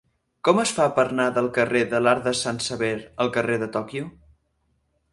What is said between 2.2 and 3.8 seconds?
de Sant Sever al carrer de